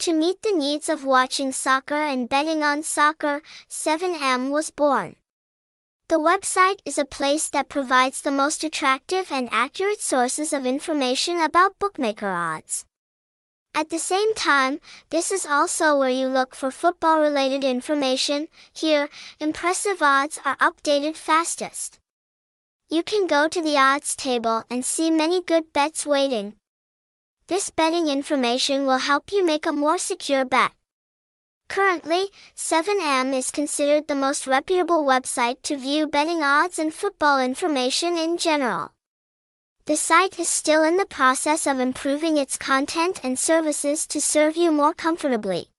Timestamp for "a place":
6.96-7.50